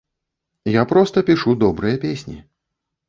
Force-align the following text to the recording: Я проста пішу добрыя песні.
Я 0.81 0.85
проста 0.93 1.23
пішу 1.27 1.55
добрыя 1.65 2.01
песні. 2.07 2.37